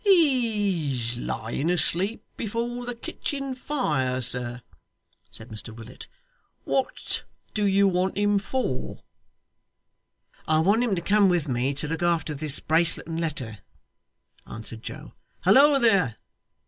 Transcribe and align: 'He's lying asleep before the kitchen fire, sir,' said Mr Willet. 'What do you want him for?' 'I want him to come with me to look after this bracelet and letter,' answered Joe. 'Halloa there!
'He's 0.03 1.15
lying 1.15 1.69
asleep 1.69 2.23
before 2.35 2.87
the 2.87 2.95
kitchen 2.95 3.53
fire, 3.53 4.19
sir,' 4.19 4.63
said 5.29 5.49
Mr 5.49 5.69
Willet. 5.75 6.07
'What 6.63 7.21
do 7.53 7.65
you 7.65 7.87
want 7.87 8.17
him 8.17 8.39
for?' 8.39 9.03
'I 10.47 10.59
want 10.61 10.83
him 10.83 10.95
to 10.95 11.03
come 11.03 11.29
with 11.29 11.47
me 11.47 11.75
to 11.75 11.87
look 11.87 12.01
after 12.01 12.33
this 12.33 12.59
bracelet 12.59 13.05
and 13.05 13.21
letter,' 13.21 13.59
answered 14.47 14.81
Joe. 14.81 15.13
'Halloa 15.43 15.79
there! 15.79 16.15